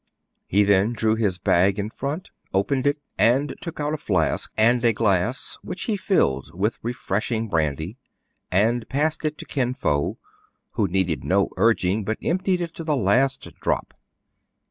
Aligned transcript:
He 0.47 0.63
then 0.63 0.93
drew 0.93 1.13
his 1.13 1.37
bag 1.37 1.77
in 1.77 1.91
front, 1.91 2.31
opened 2.55 2.87
it, 2.87 2.97
and 3.19 3.53
took 3.61 3.79
out 3.79 3.93
a 3.93 3.97
flask, 3.97 4.51
and 4.57 4.83
a 4.83 4.93
glass 4.93 5.59
which 5.61 5.83
he 5.83 5.95
filled 5.95 6.55
with 6.59 6.79
refreshing 6.81 7.47
brandy, 7.47 7.97
and 8.51 8.89
passed 8.89 9.21
to 9.21 9.29
Kin 9.31 9.75
Fo, 9.75 10.17
who 10.71 10.87
needed 10.87 11.23
no 11.23 11.49
urging, 11.55 12.03
but 12.03 12.17
emptied 12.23 12.61
it 12.61 12.73
to 12.73 12.83
the 12.83 12.97
last 12.97 13.47
drop. 13.61 13.93